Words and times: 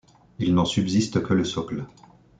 Il 0.39 0.55
n'en 0.55 0.65
subsiste 0.65 1.21
que 1.21 1.35
le 1.35 1.43
socle. 1.45 1.85